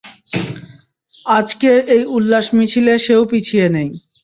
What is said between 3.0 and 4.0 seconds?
সেও পিছিয়ে নেই।